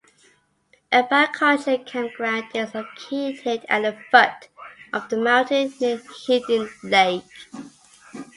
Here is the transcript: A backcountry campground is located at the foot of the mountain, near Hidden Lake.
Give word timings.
A 0.91 1.03
backcountry 1.03 1.85
campground 1.85 2.45
is 2.55 2.73
located 2.73 3.63
at 3.69 3.83
the 3.83 3.95
foot 4.09 4.47
of 4.91 5.07
the 5.09 5.17
mountain, 5.17 5.71
near 5.79 6.01
Hidden 6.25 6.71
Lake. 6.81 7.21